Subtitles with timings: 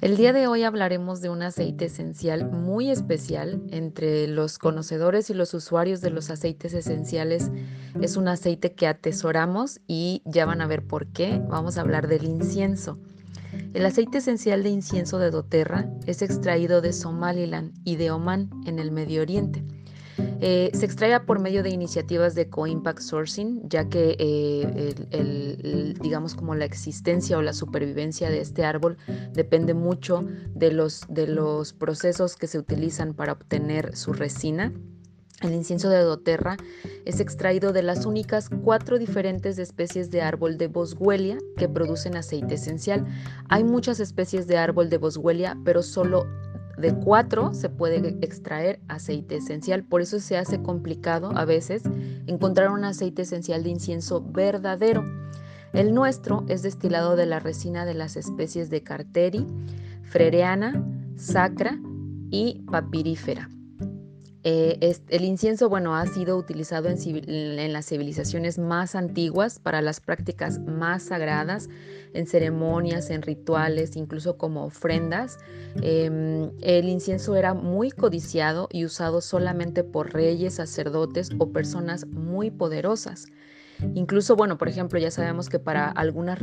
[0.00, 5.34] El día de hoy hablaremos de un aceite esencial muy especial entre los conocedores y
[5.34, 7.50] los usuarios de los aceites esenciales.
[8.00, 11.42] Es un aceite que atesoramos y ya van a ver por qué.
[11.50, 12.98] Vamos a hablar del incienso.
[13.74, 18.78] El aceite esencial de incienso de doTERRA es extraído de Somaliland y de Oman en
[18.78, 19.62] el Medio Oriente.
[20.42, 26.54] Eh, se extrae por medio de iniciativas de co-impact sourcing, ya que eh, digamos como
[26.54, 28.96] la existencia o la supervivencia de este árbol
[29.32, 30.24] depende mucho
[30.54, 34.72] de los, de los procesos que se utilizan para obtener su resina.
[35.42, 36.58] El incienso de doTERRA
[37.06, 42.56] es extraído de las únicas cuatro diferentes especies de árbol de Boswellia que producen aceite
[42.56, 43.06] esencial.
[43.48, 46.26] Hay muchas especies de árbol de Boswellia, pero solo
[46.80, 49.84] de cuatro se puede extraer aceite esencial.
[49.84, 51.82] Por eso se hace complicado a veces
[52.26, 55.04] encontrar un aceite esencial de incienso verdadero.
[55.72, 59.46] El nuestro es destilado de la resina de las especies de Carteri,
[60.02, 60.84] Frereana,
[61.16, 61.78] Sacra
[62.30, 63.48] y Papirífera.
[64.42, 70.58] Eh, el incienso, bueno, ha sido utilizado en, las civilizaciones más antiguas para las prácticas
[70.60, 71.68] más sagradas,
[72.14, 75.38] en ceremonias, en rituales, incluso como ofrendas.
[75.82, 82.50] Em, el incienso era muy codiciado y usado solamente por reyes, sacerdotes o personas muy
[82.50, 83.26] poderosas.
[83.94, 86.38] Incluso, bueno, por ejemplo, ya sabemos que para algunas,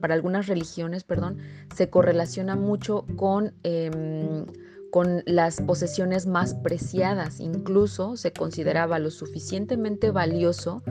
[0.00, 1.38] para algunas religiones, perdón,
[1.74, 4.46] se correlaciona mucho con em,
[4.90, 7.40] con las posesiones más preciadas.
[7.40, 10.82] Incluso se consideraba lo suficientemente valioso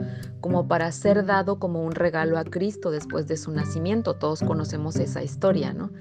[0.41, 4.15] como para ser dado como un regalo a Cristo después de su nacimiento.
[4.15, 5.91] Todos conocemos esa historia, ¿no?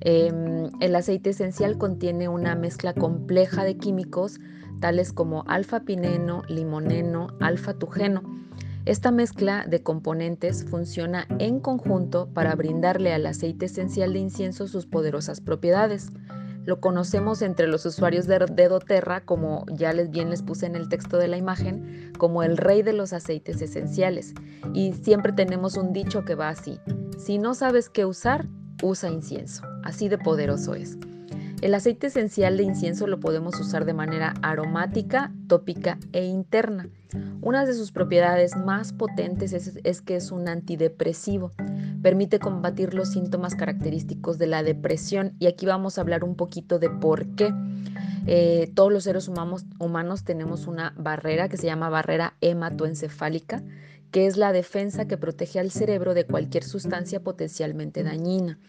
[0.00, 4.38] Em, el aceite esencial contiene una mezcla compleja de químicos
[4.80, 8.22] tales como alfa-pineno, limoneno, alfa-tugeno.
[8.84, 14.86] Esta mezcla de componentes funciona en conjunto para brindarle al aceite esencial de incienso sus
[14.86, 16.12] poderosas propiedades.
[16.66, 20.88] Lo conocemos entre los usuarios de, doTERRA, como ya les bien les puse en el
[20.88, 24.34] texto de la imagen, como el rey de los aceites esenciales.
[24.74, 26.80] Y siempre tenemos un dicho que va así,
[27.18, 28.46] si no sabes qué usar,
[28.82, 29.62] usa incienso.
[29.84, 30.98] Así de poderoso es.
[31.62, 36.88] El aceite esencial de incienso lo podemos usar de manera aromática, tópica e interna.
[37.42, 41.52] Una de sus propiedades más potentes es que es un antidepresivo
[42.06, 46.78] permite combatir los síntomas característicos de la depresión y aquí vamos a hablar un poquito
[46.78, 47.52] de por qué.
[48.28, 53.64] Eh, todos los seres humanos, humanos tenemos una barrera que se llama barrera hematoencefálica,
[54.12, 58.60] que es la defensa que protege al cerebro de cualquier sustancia potencialmente dañina.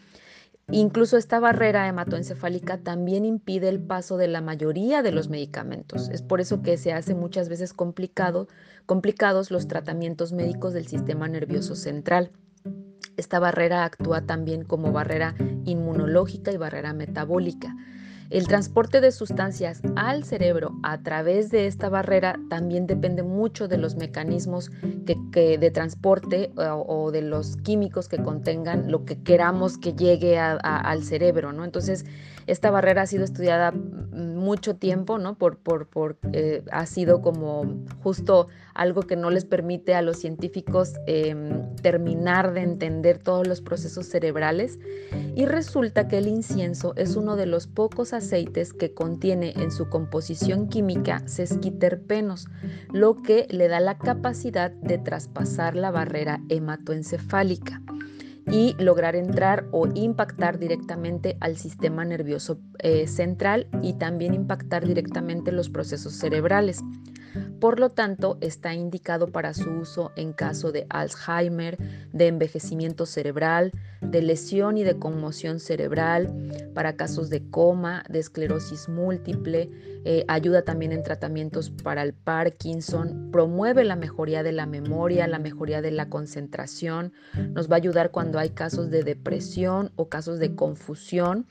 [0.72, 6.08] Incluso esta barrera hematoencefálica también impide el paso de la mayoría de los medicamentos.
[6.08, 8.48] Es por eso que se hace muchas veces complicado,
[8.84, 12.32] complicados los tratamientos médicos del sistema nervioso central.
[13.18, 15.34] Esta barrera actúa también como barrera
[15.64, 17.74] inmunológica y barrera metabólica.
[18.30, 23.78] El transporte de sustancias al cerebro a través de esta barrera también depende mucho de
[23.78, 30.38] los mecanismos de transporte o, de los químicos que contengan lo que queramos que llegue
[30.38, 31.64] al cerebro, ¿no?
[31.64, 32.04] Entonces,
[32.48, 35.36] esta barrera ha sido estudiada mucho tiempo, ¿no?
[35.36, 40.94] Por, por, eh, ha sido como justo algo que no les permite a los científicos
[41.06, 44.78] em, terminar de entender todos los procesos cerebrales.
[45.34, 49.88] Y resulta que el incienso es uno de los pocos aceites que contiene en su
[49.88, 52.46] composición química sesquiterpenos,
[52.92, 57.82] lo que le da la capacidad de traspasar la barrera hematoencefálica
[58.50, 65.52] y lograr entrar o impactar directamente al sistema nervioso eh, central y también impactar directamente
[65.52, 66.82] los procesos cerebrales.
[67.60, 71.78] Por lo tanto, está indicado para su uso en caso de Alzheimer,
[72.12, 76.32] de envejecimiento cerebral, de lesión y de conmoción cerebral,
[76.74, 79.70] para casos de coma, de esclerosis múltiple,
[80.04, 85.38] eh, ayuda también en tratamientos para el Parkinson, promueve la mejoría de la memoria, la
[85.38, 87.12] mejoría de la concentración,
[87.52, 91.46] nos va a ayudar cuando hay casos de depresión o casos de confusión.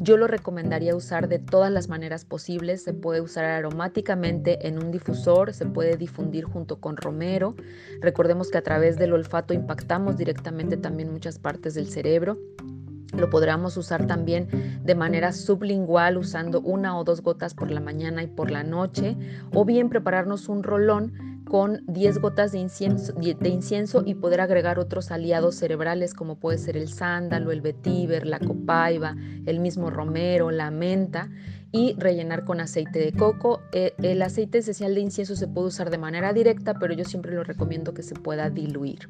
[0.00, 4.90] Yo lo recomendaría usar de todas las maneras posibles, se puede usar aromáticamente en un
[4.90, 7.54] difusor, se puede difundir junto con romero.
[8.00, 12.36] Recordemos que a través del olfato impactamos directamente también muchas partes del cerebro.
[13.16, 14.48] Lo podríamos usar también
[14.84, 19.16] de manera sublingual usando una o dos gotas por la mañana y por la noche
[19.52, 21.12] o bien prepararnos un rolón
[21.44, 26.58] con 10 gotas de incienso, de incienso, y poder agregar otros aliados cerebrales como puede
[26.58, 29.16] ser el sándalo, el vetiver, la copaiba,
[29.46, 31.28] el mismo romero, la menta
[31.72, 33.60] y rellenar con aceite de coco.
[33.72, 37.32] Eh, el aceite esencial de incienso se puede usar de manera directa, pero yo siempre
[37.32, 39.08] lo recomiendo que se pueda diluir.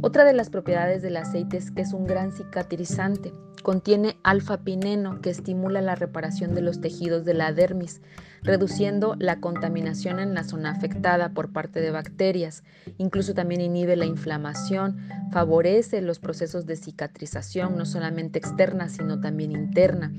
[0.00, 3.32] Otra de las propiedades del aceite es que es un gran cicatrizante.
[3.62, 8.00] Contiene alfa-pineno que estimula la reparación de los tejidos de la dermis,
[8.42, 12.64] reduciendo la contaminación en la zona afectada por parte de bacterias.
[12.98, 14.98] Incluso también inhibe la inflamación,
[15.30, 20.12] favorece los procesos de cicatrización, no solamente externa, sino también interna.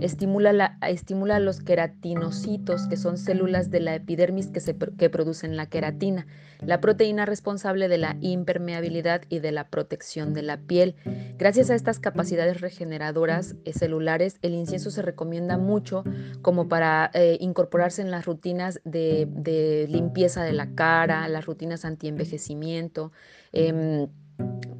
[0.00, 5.56] Estimula, la, estimula, los queratinocitos, que son células de la epidermis que, se, que producen
[5.56, 6.26] la queratina,
[6.60, 10.94] la proteína responsable de la impermeabilidad y de la protección de la piel.
[11.38, 16.04] Gracias a estas capacidades regeneradoras eh, celulares, el incienso se recomienda mucho
[16.42, 21.84] como para eh, incorporarse en las rutinas de, de, limpieza de la cara, las rutinas
[21.84, 23.12] antienvejecimiento.
[23.52, 24.08] Eh,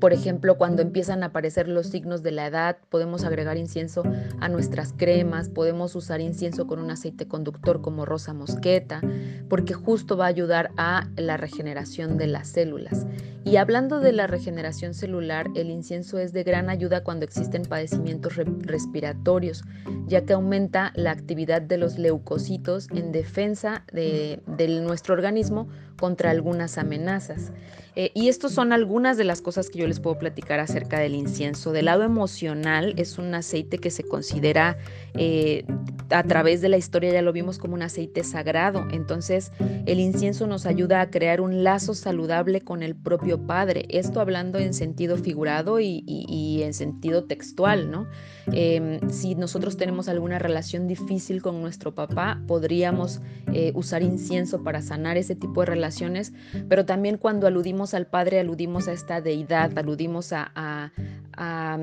[0.00, 4.02] por ejemplo, cuando empiezan a aparecer los signos de la edad, podemos agregar incienso
[4.40, 9.02] a nuestras cremas, podemos usar incienso con un aceite conductor como rosa mosqueta,
[9.48, 13.06] porque justo va a ayudar a la regeneración de las células.
[13.44, 18.36] Y hablando de la regeneración celular, el incienso es de gran ayuda cuando existen padecimientos
[18.36, 19.64] respiratorios,
[20.06, 24.42] ya que aumenta la actividad de los leucocitos en defensa de,
[24.82, 27.52] nuestro organismo contra algunas amenazas.
[27.96, 31.14] Eh, y estas son algunas de las cosas que yo les puedo platicar acerca del
[31.14, 31.72] incienso.
[31.72, 34.78] Del lado emocional, es un aceite que se considera
[35.14, 35.64] eh,
[36.10, 38.86] a través de la historia, ya lo vimos como un aceite sagrado.
[38.92, 39.52] Entonces,
[39.86, 43.86] el incienso nos ayuda a crear un lazo saludable con el propio Padre.
[43.88, 48.06] Esto hablando en sentido figurado y, en sentido textual, ¿no?
[48.52, 53.20] Em, si nosotros tenemos alguna relación difícil con nuestro papá, podríamos
[53.52, 56.32] eh, usar incienso para sanar ese tipo de relaciones,
[56.68, 60.32] pero también cuando aludimos al Padre, aludimos a esta deidad, aludimos
[61.36, 61.78] a,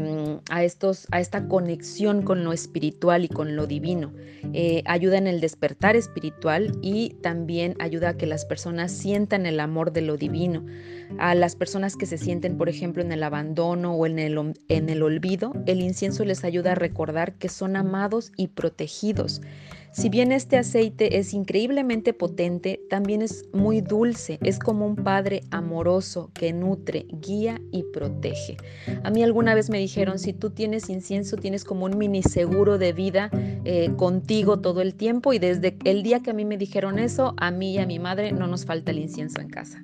[0.49, 4.13] a, estos, a esta conexión con lo espiritual y con lo divino.
[4.53, 9.59] Eh, ayuda en el despertar espiritual y también ayuda a que las personas sientan el
[9.59, 10.65] amor de lo divino.
[11.19, 14.89] A las personas que se sienten, por ejemplo, en el abandono o en el, en
[14.89, 19.41] el olvido, el incienso les ayuda a recordar que son amados y protegidos.
[19.97, 25.41] Si bien este aceite es increíblemente potente, también es muy dulce, es como un padre
[25.49, 28.57] amoroso que nutre, guía y protege.
[29.03, 32.77] A mí alguna vez me dijeron, si tú tienes incienso, tienes como un mini seguro
[32.77, 36.59] de vida eh, contigo todo el tiempo y desde el día que a mí me
[36.59, 39.83] dijeron eso, a mí y a mi madre no nos falta el incienso en casa.